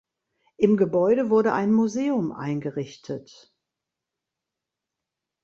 Im 0.57 0.77
Gebäude 0.77 1.29
wurde 1.29 1.53
ein 1.53 1.71
Museum 1.71 2.31
eingerichtet. 2.31 3.53